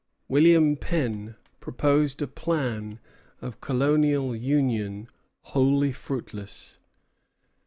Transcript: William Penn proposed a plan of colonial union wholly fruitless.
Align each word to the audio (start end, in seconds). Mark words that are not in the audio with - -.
William 0.27 0.77
Penn 0.77 1.35
proposed 1.59 2.23
a 2.23 2.27
plan 2.27 2.99
of 3.39 3.61
colonial 3.61 4.35
union 4.35 5.07
wholly 5.43 5.91
fruitless. 5.91 6.79